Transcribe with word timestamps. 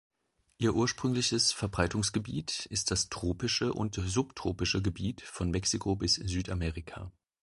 Ihr 0.57 0.73
ursprüngliches 0.73 1.51
Verbreitungsgebiet 1.51 2.65
ist 2.71 2.89
das 2.89 3.09
tropische 3.09 3.71
und 3.71 3.93
subtropische 4.03 4.81
Gebiet 4.81 5.21
von 5.21 5.51
Mexiko 5.51 5.95
bis 5.95 6.15
Südamerika. 6.15 7.11